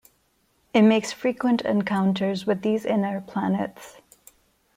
It 0.73 0.81
makes 0.81 1.11
frequent 1.11 1.61
encounters 1.61 2.47
with 2.47 2.63
these 2.63 2.85
inner 2.85 3.21
planets. 3.21 3.97